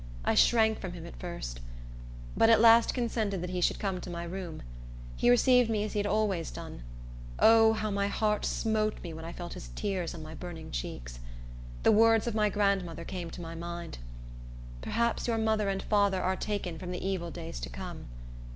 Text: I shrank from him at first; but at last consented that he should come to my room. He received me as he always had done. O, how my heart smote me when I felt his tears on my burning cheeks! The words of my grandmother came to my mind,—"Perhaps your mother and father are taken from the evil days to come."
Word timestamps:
I 0.25 0.33
shrank 0.33 0.79
from 0.79 0.93
him 0.93 1.05
at 1.05 1.19
first; 1.19 1.59
but 2.35 2.49
at 2.49 2.59
last 2.59 2.91
consented 2.95 3.39
that 3.43 3.51
he 3.51 3.61
should 3.61 3.77
come 3.77 4.01
to 4.01 4.09
my 4.09 4.23
room. 4.23 4.63
He 5.15 5.29
received 5.29 5.69
me 5.69 5.83
as 5.83 5.93
he 5.93 6.03
always 6.03 6.47
had 6.49 6.55
done. 6.55 6.81
O, 7.37 7.73
how 7.73 7.91
my 7.91 8.07
heart 8.07 8.43
smote 8.43 8.99
me 9.03 9.13
when 9.13 9.25
I 9.25 9.31
felt 9.31 9.53
his 9.53 9.67
tears 9.75 10.15
on 10.15 10.23
my 10.23 10.33
burning 10.33 10.71
cheeks! 10.71 11.19
The 11.83 11.91
words 11.91 12.25
of 12.25 12.33
my 12.33 12.49
grandmother 12.49 13.05
came 13.05 13.29
to 13.29 13.41
my 13.41 13.53
mind,—"Perhaps 13.53 15.27
your 15.27 15.37
mother 15.37 15.69
and 15.69 15.83
father 15.83 16.19
are 16.23 16.35
taken 16.35 16.79
from 16.79 16.89
the 16.89 17.07
evil 17.07 17.29
days 17.29 17.59
to 17.59 17.69
come." 17.69 18.07